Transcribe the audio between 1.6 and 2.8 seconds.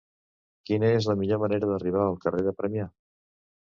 d'arribar al carrer de